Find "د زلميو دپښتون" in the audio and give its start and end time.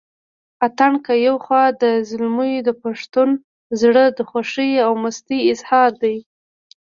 1.81-3.29